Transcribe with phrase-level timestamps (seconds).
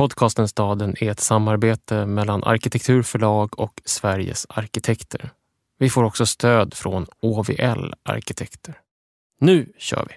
[0.00, 5.30] Podcasten Staden är ett samarbete mellan Arkitekturförlag och Sveriges arkitekter.
[5.78, 8.74] Vi får också stöd från OVL Arkitekter.
[9.40, 10.14] Nu kör vi!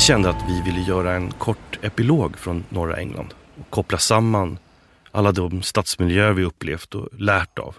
[0.00, 4.58] Vi kände att vi ville göra en kort epilog från norra England och koppla samman
[5.10, 7.76] alla de stadsmiljöer vi upplevt och lärt av.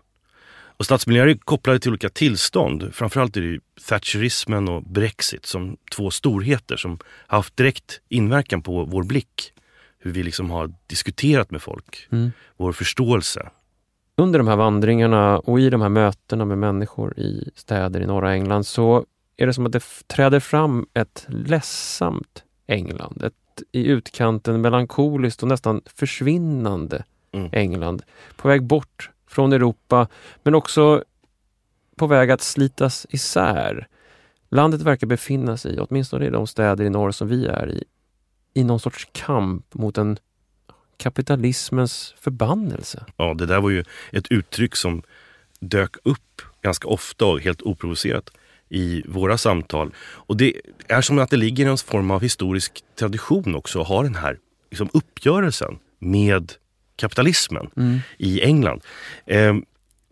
[0.77, 2.89] Och stadsmiljöer är kopplade till olika tillstånd.
[2.93, 8.85] Framförallt är det thatcherismen och Brexit som två storheter som har haft direkt inverkan på
[8.85, 9.53] vår blick.
[9.99, 12.31] Hur vi liksom har diskuterat med folk, mm.
[12.57, 13.49] vår förståelse.
[14.17, 18.33] Under de här vandringarna och i de här mötena med människor i städer i norra
[18.33, 19.05] England så
[19.37, 23.23] är det som att det träder fram ett ledsamt England.
[23.23, 23.33] Ett
[23.71, 27.49] i utkanten melankoliskt och nästan försvinnande mm.
[27.51, 28.03] England.
[28.35, 30.07] På väg bort från Europa,
[30.43, 31.03] men också
[31.95, 33.87] på väg att slitas isär.
[34.49, 37.83] Landet verkar befinna sig, åtminstone i de städer i norr som vi är i,
[38.53, 40.17] i någon sorts kamp mot en
[40.97, 43.05] kapitalismens förbannelse.
[43.17, 45.01] Ja, det där var ju ett uttryck som
[45.59, 48.29] dök upp ganska ofta och helt oprovocerat
[48.71, 49.93] i våra samtal.
[49.99, 50.53] Och det
[50.87, 54.15] är som att det ligger i någon form av historisk tradition också att ha den
[54.15, 54.37] här
[54.69, 56.53] liksom, uppgörelsen med
[56.95, 57.99] kapitalismen mm.
[58.17, 58.81] i England.
[59.25, 59.55] Eh,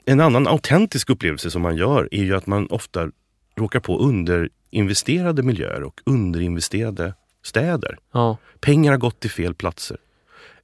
[0.05, 3.11] en annan autentisk upplevelse som man gör är ju att man ofta
[3.55, 7.97] råkar på underinvesterade miljöer och underinvesterade städer.
[8.11, 8.37] Ja.
[8.59, 9.97] Pengar har gått till fel platser.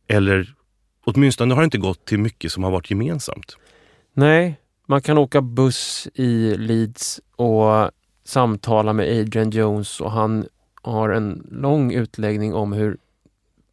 [0.07, 0.53] Eller
[1.05, 3.57] åtminstone har det inte gått till mycket som har varit gemensamt.
[4.13, 7.91] Nej, man kan åka buss i Leeds och
[8.23, 10.45] samtala med Adrian Jones och han
[10.81, 12.97] har en lång utläggning om hur,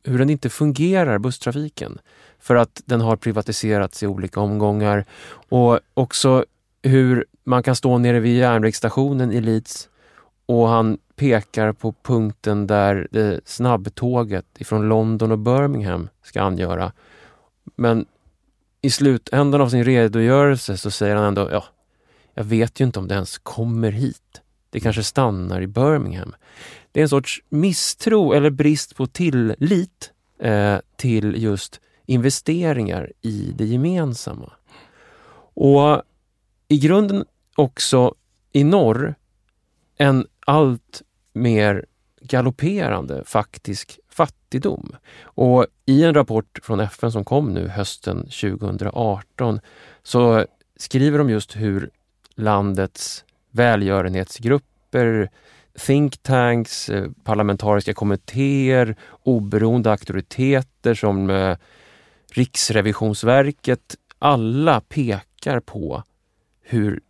[0.04, 1.98] hur den inte fungerar, busstrafiken.
[2.38, 5.04] För att den har privatiserats i olika omgångar.
[5.48, 6.44] Och också
[6.82, 9.88] hur man kan stå nere vid järnvägsstationen i Leeds
[10.46, 13.08] och han pekar på punkten där
[13.44, 16.92] snabbtåget ifrån London och Birmingham ska angöra.
[17.76, 18.06] Men
[18.82, 21.64] i slutändan av sin redogörelse så säger han ändå, ja,
[22.34, 24.40] jag vet ju inte om det ens kommer hit.
[24.70, 26.34] Det kanske stannar i Birmingham.
[26.92, 33.64] Det är en sorts misstro eller brist på tillit eh, till just investeringar i det
[33.64, 34.52] gemensamma.
[35.54, 36.02] Och
[36.68, 37.24] i grunden
[37.56, 38.14] också
[38.52, 39.14] i norr
[39.96, 41.86] en allt mer
[42.20, 44.96] galopperande faktisk fattigdom.
[45.22, 49.60] Och i en rapport från FN som kom nu hösten 2018
[50.02, 50.46] så
[50.76, 51.90] skriver de just hur
[52.34, 55.30] landets välgörenhetsgrupper,
[55.78, 61.56] think tanks, eh, parlamentariska kommittéer, oberoende auktoriteter som eh,
[62.32, 66.02] Riksrevisionsverket, alla pekar på
[66.62, 67.00] hur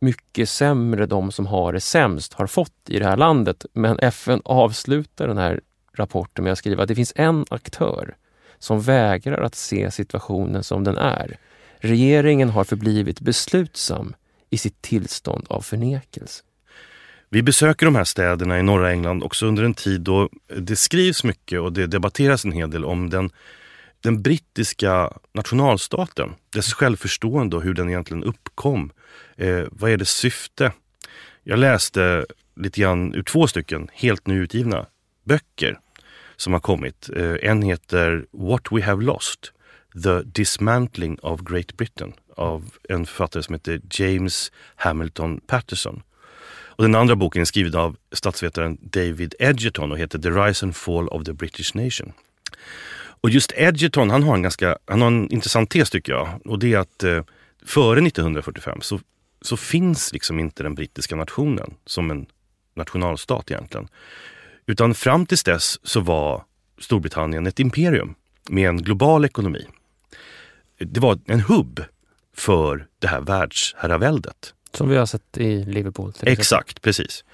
[0.00, 3.66] mycket sämre de som har det sämst har fått i det här landet.
[3.72, 5.60] Men FN avslutar den här
[6.00, 8.14] rapporten med att skriva att det finns en aktör
[8.58, 11.36] som vägrar att se situationen som den är.
[11.78, 14.14] Regeringen har förblivit beslutsam
[14.50, 16.42] i sitt tillstånd av förnekelse.
[17.28, 21.24] Vi besöker de här städerna i norra England också under en tid då det skrivs
[21.24, 23.30] mycket och det debatteras en hel del om den,
[24.00, 28.90] den brittiska nationalstaten, dess självförstående och hur den egentligen uppkom.
[29.36, 30.72] Eh, vad är dess syfte?
[31.42, 34.86] Jag läste lite grann ur två stycken helt nyutgivna
[35.24, 35.78] böcker
[36.40, 37.10] som har kommit.
[37.16, 39.52] Eh, en heter What We Have Lost,
[40.02, 46.02] The Dismantling of Great Britain av en författare som heter James Hamilton Patterson.
[46.48, 50.76] Och den andra boken är skriven av statsvetaren David Edgerton och heter The Rise and
[50.76, 52.12] Fall of the British Nation.
[53.20, 56.40] Och just Edgerton, han har en ganska han har en intressant tes tycker jag.
[56.44, 57.22] Och det är att eh,
[57.66, 59.00] före 1945 så,
[59.42, 62.26] så finns liksom inte den brittiska nationen som en
[62.74, 63.88] nationalstat egentligen.
[64.66, 66.44] Utan fram tills dess så var
[66.78, 68.14] Storbritannien ett imperium
[68.48, 69.66] med en global ekonomi.
[70.78, 71.84] Det var en hubb
[72.36, 74.54] för det här världsherraväldet.
[74.72, 76.12] Som vi har sett i Liverpool.
[76.22, 77.24] Exakt, precis.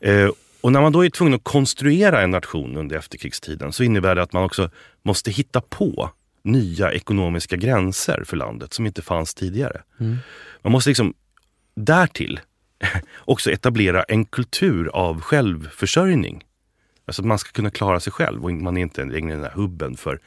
[0.00, 0.30] Eh,
[0.60, 4.22] och när man då är tvungen att konstruera en nation under efterkrigstiden så innebär det
[4.22, 4.70] att man också
[5.02, 6.10] måste hitta på
[6.42, 9.82] nya ekonomiska gränser för landet som inte fanns tidigare.
[10.00, 10.16] Mm.
[10.62, 11.14] Man måste liksom
[11.74, 12.40] därtill
[13.16, 16.44] också etablera en kultur av självförsörjning
[17.06, 19.52] Alltså att man ska kunna klara sig själv och man är inte längre den där
[19.54, 20.20] hubben för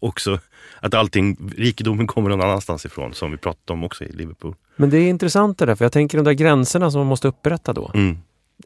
[0.00, 0.38] också
[0.80, 4.54] att allting, rikedomen kommer någon annanstans ifrån som vi pratade om också i Liverpool.
[4.76, 7.28] Men det är intressant det där, för jag tänker de där gränserna som man måste
[7.28, 7.90] upprätta då.
[7.94, 8.18] Mm.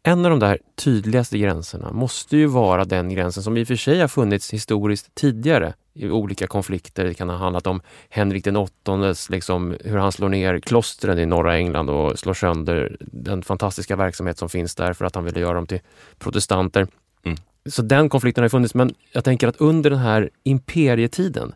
[0.02, 3.76] En av de där tydligaste gränserna måste ju vara den gränsen som i och för
[3.76, 7.04] sig har funnits historiskt tidigare i olika konflikter.
[7.04, 11.26] Det kan ha handlat om Henrik den åttondes, liksom, hur han slår ner klostren i
[11.26, 15.40] norra England och slår sönder den fantastiska verksamhet som finns där för att han ville
[15.40, 15.80] göra dem till
[16.18, 16.86] protestanter.
[17.24, 17.38] Mm.
[17.66, 21.52] Så den konflikten har funnits, men jag tänker att under den här imperietiden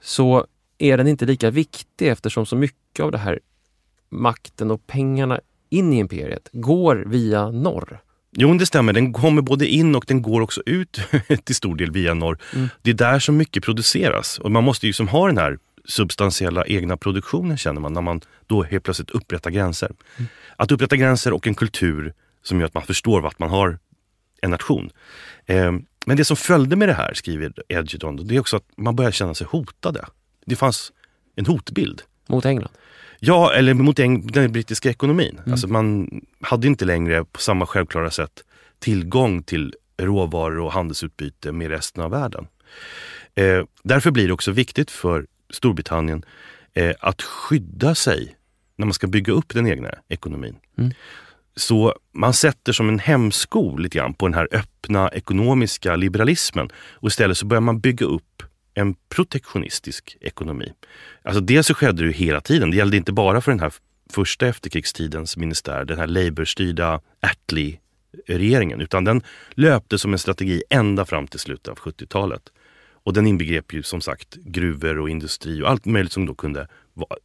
[0.00, 0.46] så
[0.78, 3.40] är den inte lika viktig eftersom så mycket av det här
[4.08, 5.40] makten och pengarna
[5.70, 8.00] in i imperiet går via norr.
[8.36, 8.92] Jo, det stämmer.
[8.92, 11.00] Den kommer både in och den går också ut
[11.44, 12.38] till stor del via norr.
[12.54, 12.68] Mm.
[12.82, 16.66] Det är där som mycket produceras och man måste ju som ha den här substantiella
[16.66, 19.90] egna produktionen känner man när man då helt plötsligt upprättar gränser.
[20.16, 20.28] Mm.
[20.56, 23.78] Att upprätta gränser och en kultur som gör att man förstår vart man har
[24.42, 24.90] en nation.
[25.46, 25.72] Eh,
[26.06, 29.10] men det som följde med det här, skriver Edgerton, det är också att man börjar
[29.10, 30.04] känna sig hotade.
[30.46, 30.92] Det fanns
[31.36, 32.02] en hotbild.
[32.28, 32.72] Mot England.
[33.18, 35.40] Ja, eller mot den, brittiska ekonomin.
[35.46, 36.08] Alltså man
[36.40, 38.44] hade inte längre på samma självklara sätt
[38.78, 42.46] tillgång till råvaror och handelsutbyte med resten av världen.
[43.34, 46.24] Eh, därför blir det också viktigt för Storbritannien
[46.74, 48.36] eh, att skydda sig
[48.76, 50.56] när man ska bygga upp den egna ekonomin.
[50.78, 50.92] Mm.
[51.56, 57.08] Så man sätter som en hämsko lite grann på den här öppna ekonomiska liberalismen och
[57.08, 58.42] istället så börjar man bygga upp
[58.74, 60.72] en protektionistisk ekonomi.
[61.22, 62.70] Alltså dels så skedde det ju hela tiden.
[62.70, 63.72] Det gällde inte bara för den här
[64.10, 71.26] första efterkrigstidens ministär, den här Labourstyrda Attlee-regeringen, utan den löpte som en strategi ända fram
[71.26, 72.42] till slutet av 70-talet.
[73.04, 76.68] Och den inbegrep ju som sagt gruvor och industri och allt möjligt som då kunde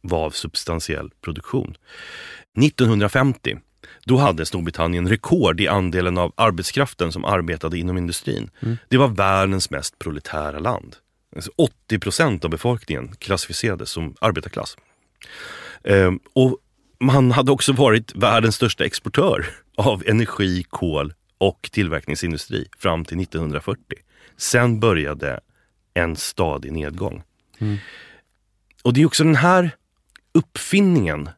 [0.00, 1.76] vara av substantiell produktion.
[2.62, 3.58] 1950
[4.04, 8.50] då hade Storbritannien rekord i andelen av arbetskraften som arbetade inom industrin.
[8.88, 10.96] Det var världens mest proletära land.
[11.36, 14.76] Alltså 80 procent av befolkningen klassificerades som arbetarklass.
[15.84, 16.58] Ehm, och
[17.00, 19.46] man hade också varit världens största exportör
[19.76, 23.82] av energi, kol och tillverkningsindustri fram till 1940.
[24.36, 25.40] Sen började
[25.94, 27.22] en stadig nedgång.
[28.82, 29.70] Och det är också den här
[30.32, 31.30] uppfinningen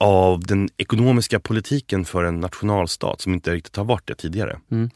[0.00, 4.60] av den ekonomiska politiken för en nationalstat som inte riktigt har varit det tidigare.
[4.70, 4.90] Mm.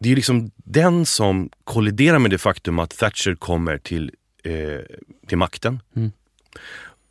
[0.00, 4.12] Det är liksom den som kolliderar med det faktum att Thatcher kommer till,
[4.44, 4.80] eh,
[5.26, 6.12] till makten Mm.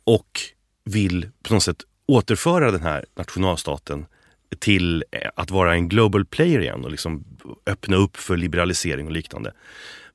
[0.04, 0.40] och
[0.84, 4.06] vill på något sätt återföra den här nationalstaten
[4.58, 7.24] till eh, att vara en global player igen och liksom
[7.66, 9.52] öppna upp för liberalisering och liknande.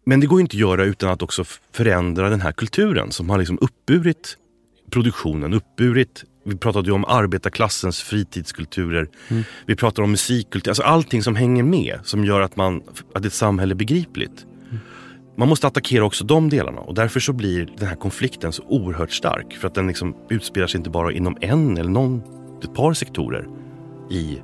[0.05, 3.37] Men det går inte att göra utan att också förändra den här kulturen som har
[3.37, 4.37] liksom uppburit
[4.93, 9.07] produktionen, uppburit vi pratade ju om arbetarklassens fritidskulturer.
[9.65, 13.33] Vi pratar om musikkultur, alltså allting som hänger med som gör att, man, att ett
[13.33, 14.45] samhälle är begripligt.
[15.37, 19.11] Man måste attackera också de delarna och därför så blir den här konflikten så oerhört
[19.11, 19.53] stark.
[19.53, 22.21] För att den liksom utspelar sig inte bara inom en eller någon,
[22.63, 23.47] ett par sektorer
[24.11, 24.41] i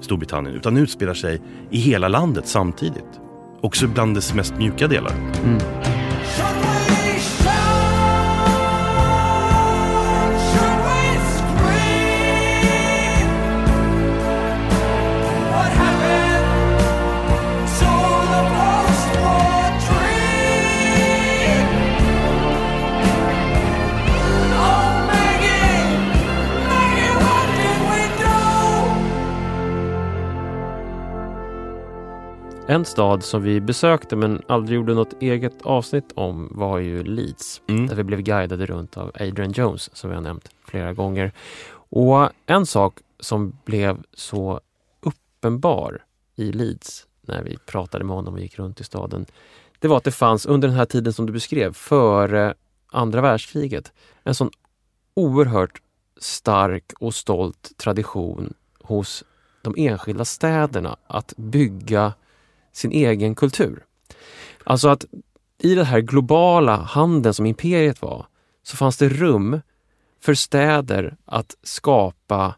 [0.00, 3.20] Storbritannien utan utspelar sig i hela landet samtidigt.
[3.60, 5.12] Också bland dess mest mjuka delar.
[5.44, 5.93] Should
[32.66, 37.62] En stad som vi besökte men aldrig gjorde något eget avsnitt om var ju Leeds.
[37.66, 37.86] Mm.
[37.86, 41.32] Där vi blev guidade runt av Adrian Jones som vi har nämnt flera gånger.
[41.88, 44.60] Och en sak som blev så
[45.00, 46.04] uppenbar
[46.34, 49.26] i Leeds när vi pratade med honom och gick runt i staden.
[49.78, 52.54] Det var att det fanns under den här tiden som du beskrev, före
[52.86, 53.92] andra världskriget,
[54.22, 54.50] en sån
[55.14, 55.82] oerhört
[56.20, 59.24] stark och stolt tradition hos
[59.62, 62.12] de enskilda städerna att bygga
[62.74, 63.84] sin egen kultur.
[64.64, 65.04] Alltså att
[65.58, 68.26] i den här globala handeln som imperiet var
[68.62, 69.60] så fanns det rum
[70.22, 72.54] för städer att skapa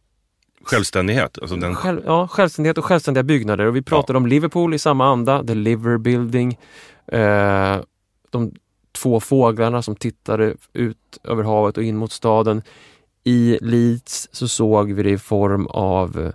[0.67, 1.39] Självständighet.
[1.39, 3.65] Alltså den, själv, ja, självständighet och självständiga byggnader.
[3.65, 6.59] Och vi pratade om Liverpool i samma anda, The Liver Building.
[7.07, 7.81] Eh,
[8.31, 8.53] de
[8.93, 12.63] två fåglarna som tittade ut över havet och in mot staden.
[13.25, 16.33] I Leeds så såg vi det i form av eh,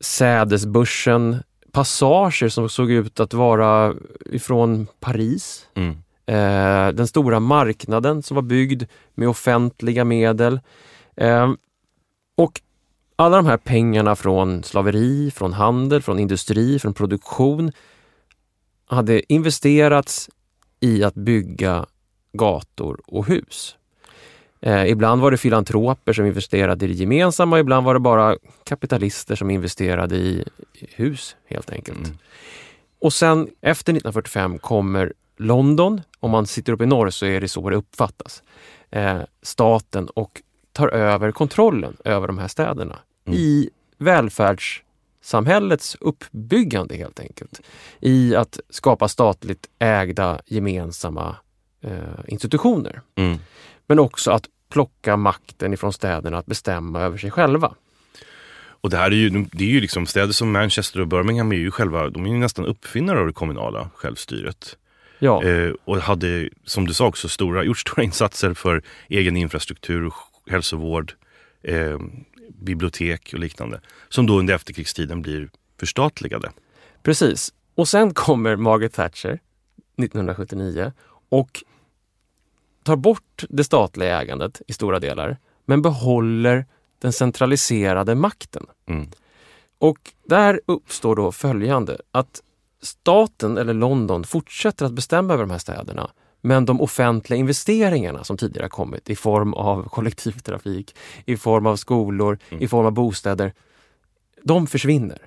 [0.00, 1.42] sädesbörsen,
[1.76, 3.94] passager som såg ut att vara
[4.26, 5.66] ifrån Paris.
[5.74, 5.96] mm.
[6.28, 8.82] Eh, den stora marknaden som var byggd
[9.14, 10.60] med offentliga medel.
[11.16, 11.52] Eh,
[12.36, 12.60] och
[13.16, 17.72] alla de här pengarna från slaveri, från handel, från industri, från produktion.
[18.86, 20.30] hade investerats
[20.80, 21.86] i att bygga
[22.32, 23.76] gator och hus.
[24.60, 29.36] Eh, ibland var det filantroper som investerade i det gemensamma, ibland var det bara kapitalister
[29.36, 30.44] som investerade i
[30.94, 31.98] hus helt enkelt.
[31.98, 32.18] Mm.
[33.00, 36.00] Och sen efter 1945 kommer London.
[36.20, 38.42] Om man sitter uppe i norr så är det så det uppfattas.
[38.90, 43.38] Eh, staten och tar över kontrollen över de här städerna Mm.
[43.38, 47.60] i välfärdssamhällets uppbyggande helt enkelt.
[48.00, 51.36] I att skapa statligt ägda gemensamma
[51.80, 51.90] eh,
[52.28, 53.00] institutioner.
[53.14, 53.38] Mm.
[53.86, 57.74] Men också att plocka makten ifrån städerna att bestämma över sig själva.
[58.80, 61.56] Och det här är ju, det är ju liksom städer som Manchester och Birmingham är
[61.56, 64.76] ju själva, de är ju nästan uppfinnare av det kommunala självstyret.
[65.18, 70.12] Ja, Eh, och hade, som du sa också, stora, gjort stora insatser för egen infrastruktur,
[70.50, 71.12] hälsovård,
[71.62, 71.98] eh,
[72.48, 73.80] bibliotek och liknande.
[74.08, 75.48] Som då under efterkrigstiden blir
[75.80, 76.50] förstatligade.
[77.02, 77.52] precis.
[77.74, 79.38] Och sen kommer Margaret Thatcher
[79.96, 80.92] 1979
[81.28, 81.62] och
[82.86, 86.66] tar bort det statliga ägandet i stora delar, men behåller
[86.98, 88.66] den centraliserade makten.
[88.88, 89.08] Mm.
[89.78, 92.42] Och där uppstår då följande, att
[92.82, 96.10] staten eller London fortsätter att bestämma över de här städerna.
[96.40, 102.38] Men de offentliga investeringarna som tidigare kommit i form av kollektivtrafik, i form av skolor,
[102.48, 103.52] i form av bostäder,
[104.42, 105.18] de försvinner.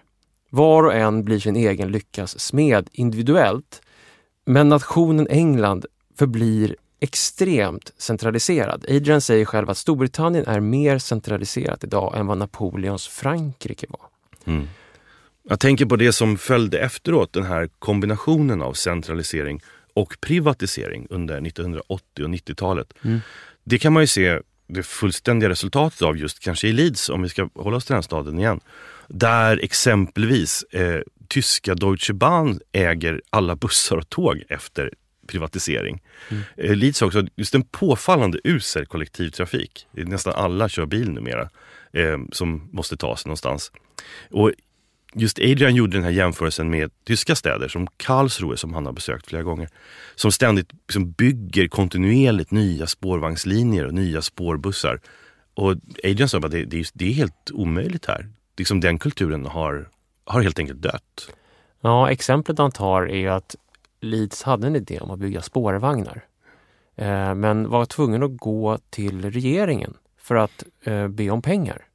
[0.49, 3.81] Var och en blir sin egen lyckas smed individuellt.
[4.45, 5.85] Men nationen England
[6.17, 8.85] förblir extremt centraliserad.
[8.89, 14.01] Adrian säger själv att Storbritannien är mer centraliserat idag än vad Napoleons Frankrike var.
[14.45, 14.67] Mm.
[15.49, 19.61] Jag tänker på det som följde efteråt, den här kombinationen av centralisering
[19.93, 22.93] och privatisering under 1980 och 90-talet.
[23.01, 23.19] Mm.
[23.63, 27.29] Det kan man ju se det fullständiga resultatet av just kanske i Leeds, om vi
[27.29, 28.59] ska hålla oss till den staden igen.
[29.07, 34.93] Där exempelvis eh, tyska Deutsche Bahn äger alla bussar och tåg efter
[35.29, 36.01] privatisering.
[36.57, 39.87] Eh, Leeds har också just en påfallande usel kollektivtrafik.
[39.91, 41.49] Nästan alla kör bil numera
[41.93, 43.71] eh, som måste tas någonstans.
[44.31, 44.51] Och
[45.13, 49.27] just Adrian gjorde den här jämförelsen med tyska städer som Karlsruhe som han har besökt
[49.27, 49.69] flera gånger.
[50.15, 54.99] Som ständigt liksom bygger kontinuerligt nya spårvagnslinjer och nya spårbussar.
[55.53, 55.71] Och
[56.03, 58.29] Adrian sa att det, det, är- det är helt omöjligt här.
[58.57, 59.89] Liksom den kulturen har,
[60.25, 61.29] har helt enkelt dött.
[61.81, 63.55] Ja, exemplet han tar är att
[63.99, 66.25] Leeds hade en idé om att bygga spårvagnar.
[66.95, 71.85] Eh, men var tvungen att gå till regeringen för att eh, be om pengar.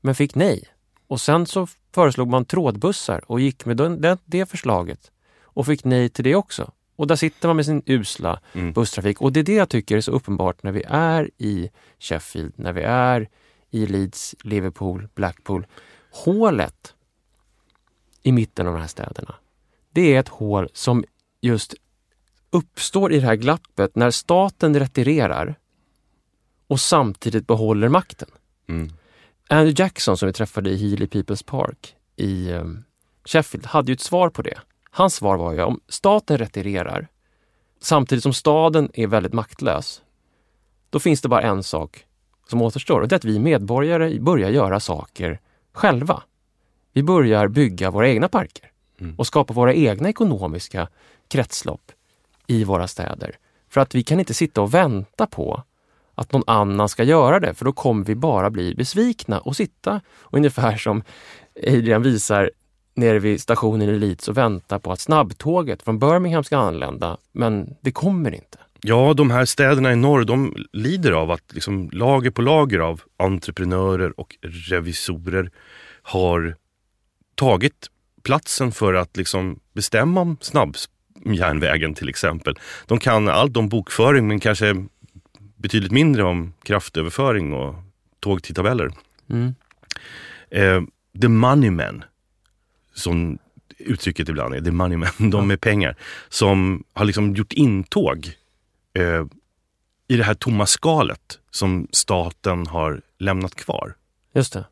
[0.00, 0.64] Men fick nej.
[1.06, 5.12] Och sen så föreslog man trådbussar och gick med den, det, det förslaget
[5.42, 6.72] och fick nej till det också.
[6.96, 8.72] Och där sitter man med sin usla Mm.
[8.72, 9.20] busstrafik.
[9.20, 12.72] Och det är det jag tycker är så uppenbart när vi är i Sheffield, när
[12.72, 13.28] vi är
[13.70, 15.66] i Leeds, Liverpool, Blackpool.
[16.10, 16.94] Hålet
[18.22, 19.34] i mitten av de här städerna,
[19.90, 21.04] det är ett hål som
[21.46, 21.74] just
[22.50, 25.54] uppstår i det här glappet när staten retirerar
[26.66, 28.28] och samtidigt behåller makten.
[28.68, 28.92] Mm.
[29.48, 32.84] Andrew Jackson som vi träffade i Healy People's Park i um,
[33.24, 34.58] Sheffield hade ju ett svar på det.
[34.90, 37.08] Hans svar var ju om staten retirerar
[37.80, 40.02] samtidigt som staden är väldigt maktlös,
[40.90, 42.06] då finns det bara en sak
[42.48, 45.40] som återstår och det är att vi medborgare börjar göra saker
[45.72, 46.22] själva.
[46.92, 49.14] Vi börjar bygga våra egna parker Mm.
[49.18, 50.88] och skapa våra egna ekonomiska
[51.28, 51.92] kretslopp
[52.46, 53.38] i våra städer.
[53.68, 55.62] För att vi kan inte sitta och vänta på
[56.14, 60.00] att någon annan ska göra det, för då kommer vi bara bli besvikna och sitta
[60.30, 61.02] ungefär som
[61.66, 62.50] Adrian visar
[62.94, 67.76] nere vid stationen i Leeds och vänta på att snabbtåget från Birmingham ska anlända, men
[67.80, 68.58] det kommer inte.
[68.80, 73.00] Ja, de här städerna i norr de lider av att liksom lager på lager av
[73.16, 75.50] entreprenörer och revisorer
[76.02, 76.56] har
[77.34, 77.90] tagit
[78.22, 80.95] platsen för att liksom bestämma om snabbspår
[81.26, 82.58] snabbjärnvägen till exempel.
[82.86, 84.86] De kan allt om bokföring men kanske
[85.56, 87.74] betydligt mindre om kraftöverföring och
[88.20, 88.90] tågtidtabeller.
[89.30, 89.54] Mm.
[90.50, 90.82] Eh,
[91.20, 92.04] the money men,
[92.94, 93.38] som
[93.78, 95.96] uttrycket ibland är, the money men, de med pengar,
[96.28, 98.32] som har liksom gjort intåg
[98.94, 99.24] eh,
[100.08, 103.94] i det här tomma skalet som staten har lämnat kvar.
[104.34, 104.64] Just det.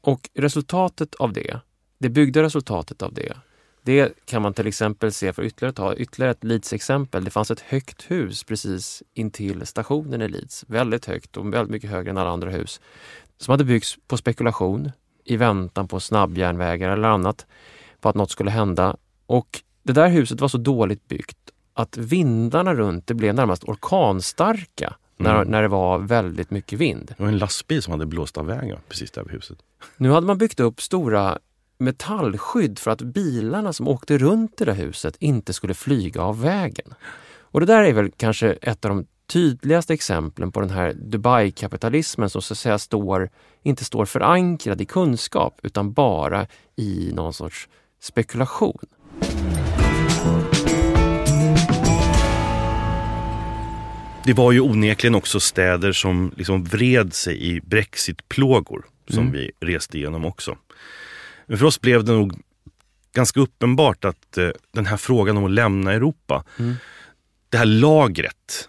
[0.00, 1.60] Och resultatet av det,
[1.98, 3.36] det byggda resultatet av det,
[3.82, 7.24] det kan man till exempel se, för ytterligare ta ytterligare ett Leeds-exempel.
[7.24, 11.90] Det fanns ett högt hus precis intill stationen i Leeds, väldigt högt och väldigt mycket
[11.90, 12.80] högre än alla andra hus,
[13.38, 14.90] som hade byggts på spekulation
[15.24, 17.46] i väntan på snabbjärnvägar eller annat,
[18.00, 18.96] på att något skulle hända.
[19.26, 21.36] Och det där huset var så dåligt byggt
[21.74, 25.48] att vindarna runt det blev närmast orkanstarka när, Mm.
[25.48, 27.14] när det var väldigt mycket vind.
[27.16, 29.58] Det var en lastbil som hade blåst av vägen precis där vid huset.
[29.96, 31.38] Nu hade man byggt upp stora
[31.80, 36.94] metallskydd för att bilarna som åkte runt i det huset inte skulle flyga av vägen.
[37.52, 42.30] Och det där är väl kanske ett av de tydligaste exemplen på den här Dubai-kapitalismen
[42.30, 43.30] som så att säga står,
[43.62, 46.46] inte står förankrad i kunskap utan bara
[46.76, 47.68] i någon sorts
[48.00, 48.86] spekulation.
[54.24, 59.32] Det var ju onekligen också städer som liksom vred sig i brexitplågor som Mm.
[59.32, 60.56] vi reste igenom också.
[61.50, 62.40] Men för oss blev det nog
[63.12, 66.74] ganska uppenbart att eh, den här frågan om att lämna Europa, Mm.
[67.48, 68.68] det här lagret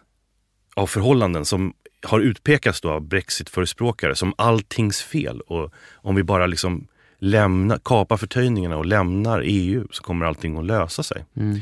[0.75, 1.73] av förhållanden som
[2.03, 6.87] har utpekats då av brexitförespråkare som alltings fel och om vi bara liksom
[7.19, 11.25] lämnar, kapar förtöjningarna och lämnar EU så kommer allting att lösa sig.
[11.35, 11.59] Mm.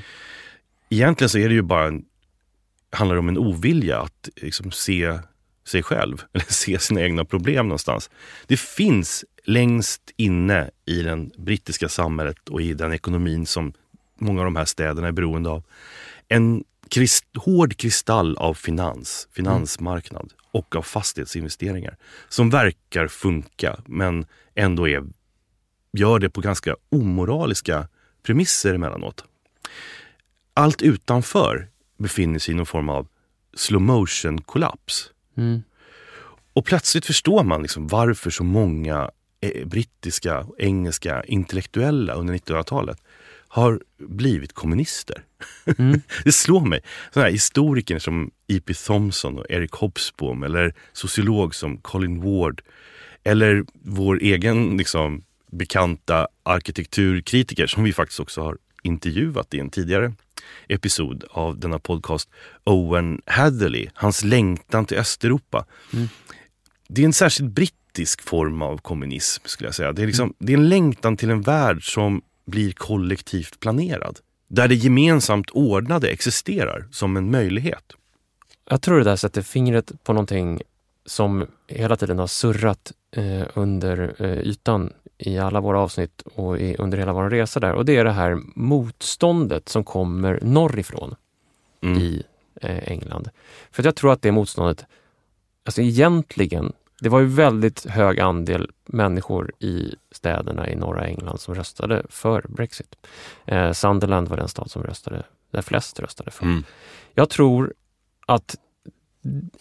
[0.90, 2.06] Egentligen så är det ju bara en,
[2.92, 5.20] handlar det om en ovilja att liksom se
[5.66, 8.10] sig själv, eller se sina egna problem någonstans.
[8.48, 13.74] Det finns längst inne i det brittiska samhället och i den ekonomin som
[14.16, 15.64] många av de här städerna är beroende av,
[16.28, 21.98] en krist, hård kristall av finans, finansmarknad och av fastighetsinvesteringar
[22.30, 24.26] som verkar funka men
[24.56, 25.04] ändå är,
[25.94, 27.88] gör det på ganska omoraliska
[28.24, 29.24] premisser emellanåt.
[30.54, 33.08] Allt utanför befinner sig i någon form av
[33.54, 35.12] slow motion kollaps.
[35.38, 35.64] Mm.
[36.54, 39.12] Och plötsligt förstår man liksom varför så många
[39.66, 42.98] brittiska och engelska intellektuella under 1900-talet
[43.48, 45.24] har blivit kommunister.
[45.78, 46.02] Mm.
[46.24, 46.82] Det slår mig.
[47.14, 48.74] Sådana här historiker som E.P.
[48.74, 52.62] Thompson och Eric Hobsbawm eller sociolog som Colin Ward
[53.24, 60.14] eller vår egen liksom, bekanta arkitekturkritiker som vi faktiskt också har intervjuat i en tidigare
[60.68, 62.30] episod av denna podcast,
[62.64, 65.66] Owen Hatherley, hans längtan till Östeuropa.
[66.88, 67.52] Det är en särskilt
[68.00, 69.92] brittisk form av kommunism skulle jag säga.
[69.92, 74.20] Det är, liksom, det är en längtan till en värld som blir kollektivt planerad.
[74.48, 77.84] Där det gemensamt ordnade existerar som en möjlighet.
[78.70, 80.62] Jag tror det där sätter fingret på någonting
[81.06, 86.76] som hela tiden har surrat eh, under eh, ytan i alla våra avsnitt och i,
[86.80, 87.74] under hela vår resa där.
[87.74, 91.16] Och det är det här motståndet som kommer norrifrån
[91.82, 91.98] Mm.
[91.98, 92.24] i
[92.62, 93.30] eh, England.
[93.72, 94.86] För jag tror att det motståndet,
[95.66, 101.56] alltså egentligen, det var ju väldigt hög andel människor i städerna i norra England som
[101.56, 102.96] röstade för Brexit.
[103.46, 106.46] Eh, Sunderland var den stad som röstade, där flest röstade för.
[106.46, 106.64] Mm.
[107.14, 107.74] Jag tror
[108.26, 108.56] att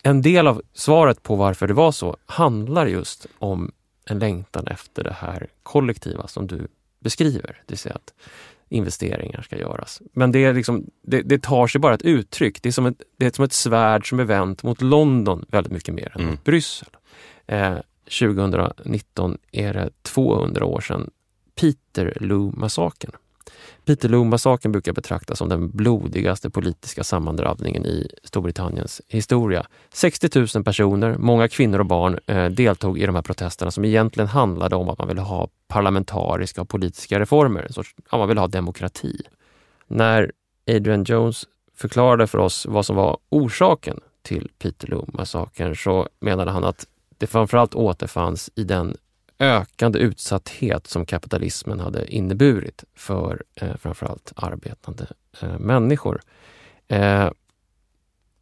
[0.03, 3.73] en del av svaret på varför det var så handlar just om
[4.05, 6.69] en längtan efter det här kollektiva som du
[7.01, 7.63] beskriver.
[7.67, 8.15] Det vill säga att
[8.69, 10.03] investeringar ska göras.
[10.13, 12.63] Men det, är liksom, det, det tar sig bara ett uttryck.
[12.63, 15.73] Det är, som ett, det är som ett svärd som är vänt mot London väldigt
[15.73, 16.31] mycket mer än Mm.
[16.31, 16.89] mot Bryssel.
[17.47, 21.11] Eh, 2019 är det 200 år sedan
[21.61, 23.13] Peterloo-massakern.
[23.85, 29.67] Peterloo-massakern brukar betraktas som den blodigaste politiska sammandrabbningen i Storbritanniens historia.
[29.93, 34.29] 60 000 personer, många kvinnor och barn, eh, deltog i de här protesterna som egentligen
[34.29, 37.63] handlade om att man ville ha parlamentariska och politiska reformer.
[37.63, 39.21] En sorts, ja, man ville ha demokrati.
[39.87, 40.33] När
[40.71, 41.45] Adrian Jones
[41.77, 46.87] förklarade för oss vad som var orsaken till Peterloo-massakern så menade han att
[47.19, 48.97] det framförallt återfanns i den
[49.39, 55.07] ökande utsatthet som kapitalismen hade inneburit för eh, framförallt arbetande
[55.41, 56.21] eh, människor.
[56.89, 57.31] Eh,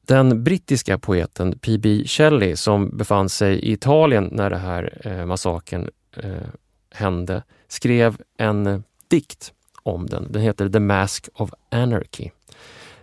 [0.06, 2.04] den brittiska poeten P.B.
[2.06, 6.48] Shelley som befann sig i Italien när den här eh, massakern eh,
[6.90, 10.32] hände skrev en dikt om den.
[10.32, 12.30] Den heter The Mask of Anarchy.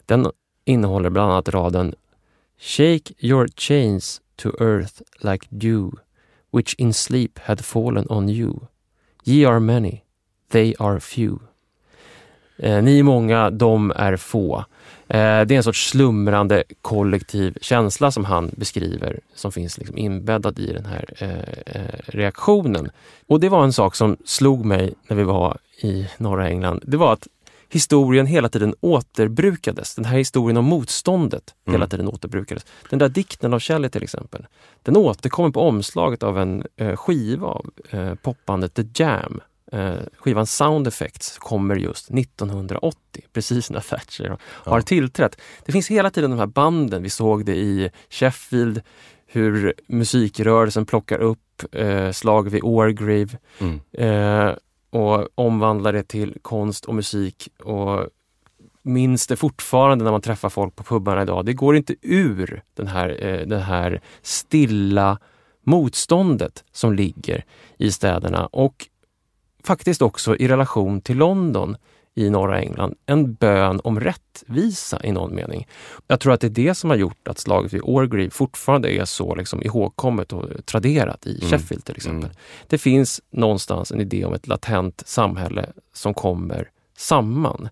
[0.05, 0.31] Den
[0.65, 1.95] innehåller bland annat raden
[2.59, 5.91] Shake your chains to earth like dew
[6.53, 8.67] which in sleep had fallen on you.
[9.23, 10.03] Ye are many,
[10.49, 11.39] they are few.
[12.57, 14.65] Eh, ni är många, de är få.
[15.07, 20.59] Eh, det är en sorts slumrande kollektiv känsla som han beskriver, som finns liksom inbäddad
[20.59, 22.89] i den här eh, eh reaktionen.
[23.27, 26.83] Och det var en sak som slog mig när vi var i norra England.
[26.87, 27.27] Det var att
[27.73, 29.95] historien hela tiden återbrukades.
[29.95, 31.73] Den här historien om motståndet Mm.
[31.73, 32.65] hela tiden återbrukades.
[32.89, 34.45] Den där dikten av Shelley till exempel,
[34.83, 39.41] den återkommer på omslaget av en eh, skiva av eh, popbandet The Jam.
[39.71, 42.97] Eh, skivan Sound Effects kommer just 1980,
[43.33, 44.81] precis när Thatcher har Ja.
[44.81, 45.41] tillträtt.
[45.65, 48.81] Det finns hela tiden de här banden, vi såg det i Sheffield,
[49.27, 51.39] hur musikrörelsen plockar upp
[51.71, 53.79] eh, slag vid Orgrave Mm.
[53.97, 54.55] eh,
[54.93, 57.49] och omvandlar det till konst och musik.
[57.63, 58.07] Och
[58.81, 61.45] minns det fortfarande när man träffar folk på pubarna idag.
[61.45, 65.19] Det går inte ur den här, eh, det här stilla
[65.63, 67.45] motståndet som ligger
[67.77, 68.45] i städerna.
[68.45, 68.87] Och
[69.63, 71.77] faktiskt också i relation till London
[72.15, 75.67] i norra England en bön om rättvisa i någon mening.
[76.07, 79.05] Jag tror att det är det som har gjort att slaget vid Orgreave fortfarande är
[79.05, 81.49] så liksom ihågkommet och traderat i Mm.
[81.51, 82.23] Sheffield till exempel.
[82.23, 82.35] Mm.
[82.67, 87.69] Det finns någonstans en idé om ett latent samhälle som kommer samman.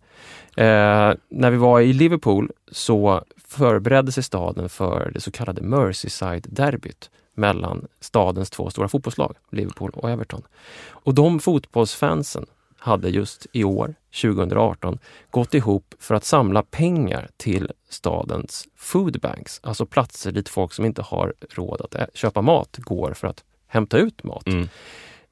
[0.58, 7.10] Eh, när vi var i Liverpool så förberedde sig staden för det så kallade Merseyside-derbyt
[7.36, 10.42] mellan stadens två stora fotbollslag, Liverpool och Everton.
[10.90, 12.46] Och de fotbollsfansen
[12.84, 15.00] hade just i år, 2018,
[15.32, 21.02] gått ihop för att samla pengar till stadens foodbanks, alltså platser dit folk som inte
[21.02, 24.68] har råd att köpa mat går för att hämta ut mat Mm.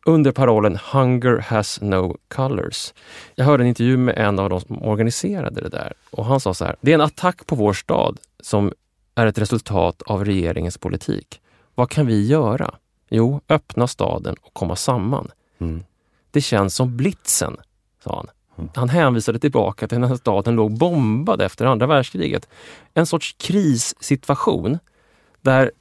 [0.05, 2.93] under parollen Hunger has no colors.
[3.35, 6.53] Jag hörde en intervju med en av de som organiserade det där och han sa
[6.53, 8.73] så här, det är en attack på vår stad som
[9.15, 11.41] är ett resultat av regeringens politik.
[11.75, 12.75] Vad kan vi göra?
[13.09, 15.31] Jo, öppna staden och komma samman.
[15.59, 15.83] Mm.
[16.31, 17.57] Det känns som blitzen,
[18.03, 18.27] sa han.
[18.75, 22.49] Han hänvisade tillbaka till när staden låg bombad efter andra världskriget.
[22.93, 24.79] En sorts krissituation
[25.41, 25.71] där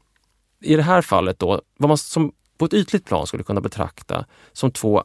[0.61, 4.25] i det här fallet då, vad man som på ett ytligt plan skulle kunna betrakta
[4.53, 5.05] som två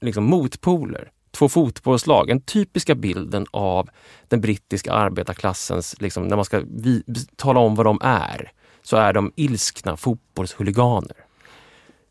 [0.00, 1.10] liksom, motpoler.
[1.30, 3.90] Två fotbollslag, den typiska bilden av
[4.28, 7.02] den brittiska arbetarklassens, liksom, när man ska vi,
[7.36, 11.16] tala om vad de är, så är de ilskna fotbollshuliganer.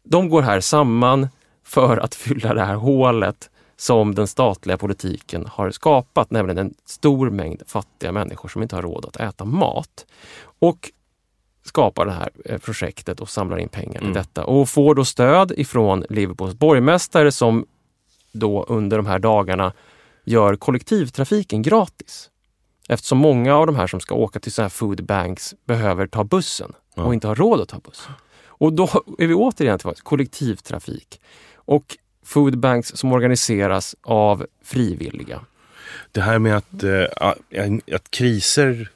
[0.03, 1.27] De går här samman
[1.67, 7.29] för att fylla det här hålet som den statliga politiken har skapat, nämligen en stor
[7.29, 10.05] mängd fattiga människor som inte har råd att äta mat.
[10.59, 10.91] Och
[11.63, 14.13] skapar det här eh, projektet och samlar in pengar till Mm.
[14.13, 17.65] detta och får då stöd ifrån Liverpools borgmästare som
[18.31, 19.73] då under de här dagarna
[20.23, 22.29] gör kollektivtrafiken gratis.
[22.89, 26.23] Eftersom många av de här som ska åka till så här food banks behöver ta
[26.23, 28.13] bussen och inte har råd att ta bussen.
[28.59, 31.21] Och då är vi återigen till kollektivtrafik
[31.67, 35.41] och food banks som organiseras av frivilliga.
[36.11, 37.05] Det här med att, eh,
[37.95, 38.89] att kriser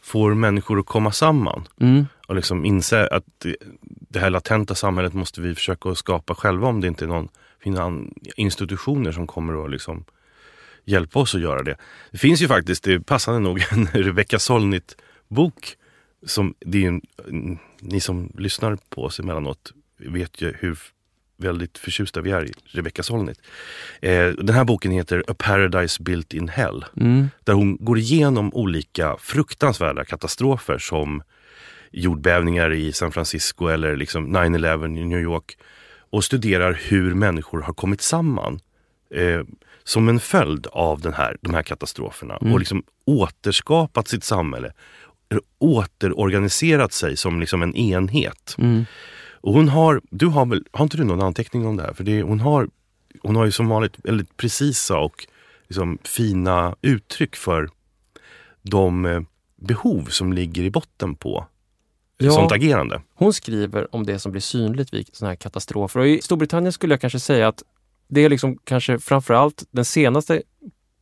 [0.00, 2.06] får människor att komma samman Mm.
[2.26, 3.46] och liksom inse att
[4.08, 7.28] det, här latenta samhället måste vi försöka skapa själva om det inte är någon
[8.36, 10.04] institutioner som kommer att liksom
[10.84, 11.76] hjälpa oss att göra det.
[12.10, 15.76] Det finns ju faktiskt, det passande nog, en Rebecca Solnit-bok.
[16.26, 20.78] Som, det är en, ni som lyssnar på oss emellanåt vet ju hur
[21.44, 23.38] väldigt förtjusta vi är i Rebecca Solnit.
[24.02, 26.84] Eh, den här boken heter A Paradise Built in Hell.
[26.96, 27.30] Mm.
[27.44, 31.22] Där hon går igenom olika fruktansvärda katastrofer som
[31.90, 35.56] jordbävningar i San Francisco eller liksom 9-11 i New York.
[36.10, 38.60] Och studerar hur människor har kommit samman
[39.14, 39.42] eh,
[39.84, 42.36] som en följd av den här, de här katastroferna.
[42.40, 42.52] Mm.
[42.52, 44.72] Och liksom återskapat sitt samhälle.
[45.58, 48.54] Återorganiserat sig som liksom en enhet.
[48.58, 48.84] Mm.
[49.44, 51.92] Och hon har, du har väl, har inte du någon anteckning om det här?
[51.92, 52.68] För det, hon, har,
[53.22, 55.26] hon har ju som vanligt väldigt precisa och
[55.68, 57.68] liksom fina uttryck för
[58.62, 59.20] de eh,
[59.56, 61.46] behov som ligger i botten på
[62.18, 62.30] Ja.
[62.32, 63.02] sånt agerande.
[63.14, 66.00] Hon skriver om det som blir synligt vid sådana här katastrofer.
[66.00, 67.62] Och I Storbritannien skulle jag kanske säga att
[68.08, 70.42] det är liksom kanske framförallt den senaste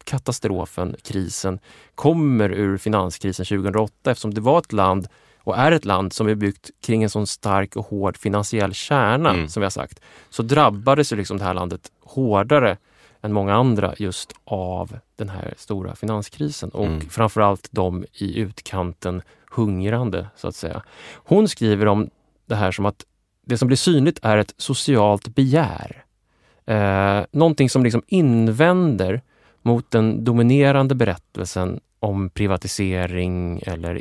[0.04, 1.58] katastrofen, krisen,
[1.94, 5.08] kommer ur finanskrisen 2008 eftersom det var ett land
[5.44, 9.30] och är ett land som är byggt kring en sån stark och hård finansiell kärna
[9.30, 9.48] Mm.
[9.48, 10.00] som vi har sagt.
[10.30, 12.76] Så drabbades ju liksom det här landet hårdare
[13.22, 17.00] än många andra just av den här stora finanskrisen och Mm.
[17.00, 20.82] framförallt de i utkanten hungrande så att säga.
[21.14, 22.10] Hon skriver om
[22.46, 23.04] det här som att
[23.46, 26.04] det som blir synligt är ett socialt begär.
[26.66, 29.20] Eh, någonting som liksom invänder
[29.62, 33.94] mot den dominerande berättelsen om privatisering eller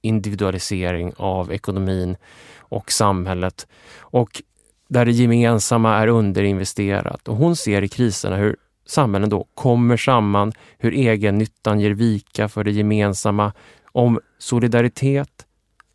[0.00, 2.16] individualisering av ekonomin
[2.58, 3.66] och samhället.
[3.98, 4.42] Och
[4.88, 7.28] där det gemensamma är underinvesterat.
[7.28, 8.56] Och hon ser i kriserna hur
[8.86, 13.52] samhällen då kommer samman, hur egennyttan ger vika för det gemensamma,
[13.92, 15.46] om solidaritet,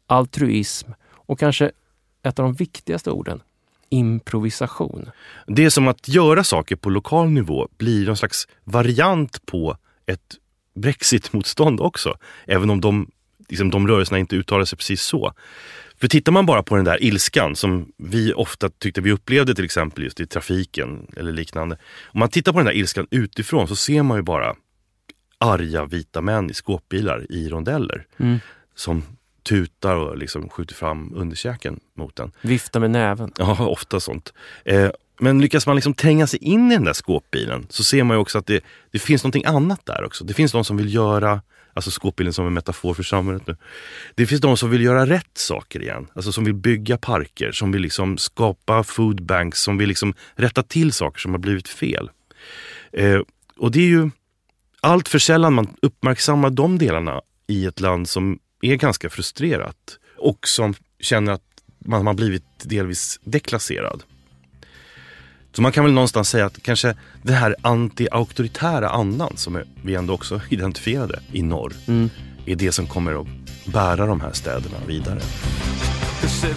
[0.08, 1.72] altruism och kanske
[2.24, 3.42] ett av de viktigaste orden,
[3.90, 5.10] improvisation.
[5.48, 10.36] Det är som att göra saker på lokal nivå blir någon slags variant på ett
[10.76, 12.18] brexitmotstånd också.
[12.48, 13.12] Även om de,
[13.52, 15.34] liksom, de rörelserna inte uttalar sig precis så.
[16.02, 19.66] För tittar man bara på den där ilskan som vi ofta tyckte vi upplevde till
[19.66, 21.78] exempel just i trafiken eller liknande.
[22.06, 24.56] Om man tittar på den där ilskan utifrån så ser man ju bara
[25.38, 28.06] arga vita män i skåpbilar i rondeller.
[28.18, 28.40] Mm.
[28.76, 29.04] Som
[29.44, 32.32] tutar och liksom skjuter fram underkäken mot den.
[32.42, 33.32] Vifta med näven.
[33.38, 34.34] Ja, ofta sånt.
[34.66, 38.18] Eh, men lyckas man liksom tränga sig in i den där skåpbilen så ser man
[38.18, 40.24] ju också att det, det finns någonting annat där också.
[40.24, 41.42] Det finns de som vill göra
[41.74, 43.58] Alltså skåpbilen som en metafor för samhället nu.
[44.16, 46.08] Det finns de som vill göra rätt saker igen.
[46.14, 50.92] Alltså som vill bygga parker, som vill liksom skapa foodbanks, som vill liksom rätta till
[50.94, 52.10] saker som har blivit fel.
[52.92, 53.20] Eh,
[53.58, 54.10] och det är ju
[54.82, 60.48] allt för sällan man uppmärksammar de delarna i ett land som är ganska frustrerat och
[60.48, 61.42] som känner att
[61.86, 64.04] man har blivit delvis deklasserad.
[65.54, 70.14] Så man kan väl någonstans säga att kanske den här anti-auktoritära andan som vi ändå
[70.14, 72.10] också identifierade i norr Mm.
[72.46, 73.28] är det som kommer att
[73.66, 75.20] bära de här städerna vidare.
[76.22, 76.48] Cause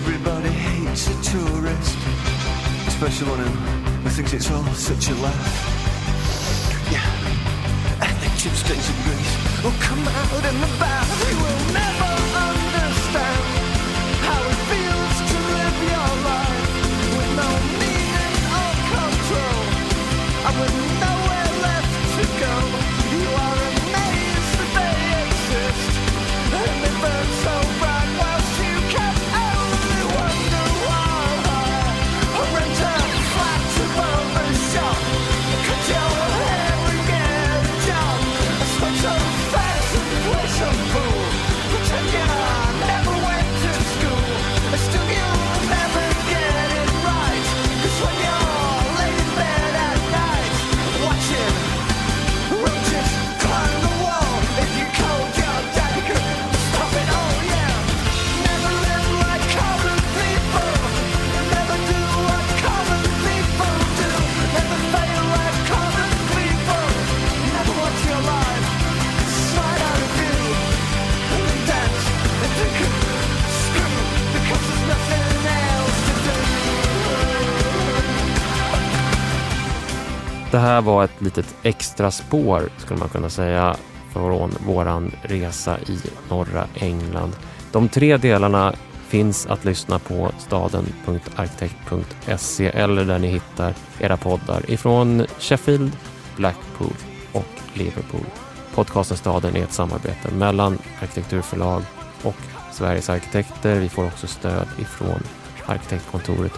[80.54, 83.76] Det här var ett litet extra spår skulle man kunna säga
[84.12, 85.98] från våran resa i
[86.30, 87.36] norra England.
[87.72, 88.74] De tre delarna
[89.08, 95.92] finns att lyssna på staden.arkitekt.se eller där ni hittar era poddar ifrån Sheffield,
[96.36, 96.94] Blackpool
[97.32, 98.26] och Liverpool.
[98.74, 101.82] Podcasten Staden är ett samarbete mellan arkitekturförlag
[102.22, 102.36] och
[102.72, 103.80] Sveriges arkitekter.
[103.80, 105.22] Vi får också stöd ifrån
[105.66, 106.52] arkitektkontoret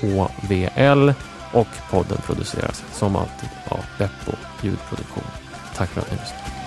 [0.00, 1.10] HVL
[1.52, 4.32] och podden produceras som alltid av Beppo
[4.62, 5.24] ljudproduktion.
[5.74, 6.59] Tack för att ni lyssnade.